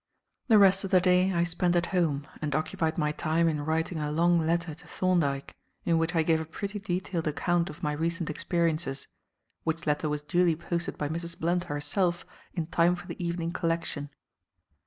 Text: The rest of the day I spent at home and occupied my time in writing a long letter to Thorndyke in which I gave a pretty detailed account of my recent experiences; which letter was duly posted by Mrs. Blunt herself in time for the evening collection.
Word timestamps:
The 0.47 0.57
rest 0.57 0.83
of 0.83 0.89
the 0.89 0.99
day 0.99 1.31
I 1.31 1.43
spent 1.43 1.75
at 1.75 1.85
home 1.93 2.25
and 2.41 2.55
occupied 2.55 2.97
my 2.97 3.11
time 3.11 3.47
in 3.47 3.61
writing 3.63 3.99
a 3.99 4.11
long 4.11 4.39
letter 4.39 4.73
to 4.73 4.87
Thorndyke 4.87 5.53
in 5.85 5.99
which 5.99 6.15
I 6.15 6.23
gave 6.23 6.41
a 6.41 6.45
pretty 6.45 6.79
detailed 6.79 7.27
account 7.27 7.69
of 7.69 7.83
my 7.83 7.91
recent 7.91 8.27
experiences; 8.27 9.07
which 9.63 9.85
letter 9.85 10.09
was 10.09 10.23
duly 10.23 10.55
posted 10.55 10.97
by 10.97 11.07
Mrs. 11.07 11.37
Blunt 11.39 11.65
herself 11.65 12.25
in 12.55 12.65
time 12.65 12.95
for 12.95 13.05
the 13.05 13.23
evening 13.23 13.51
collection. 13.51 14.09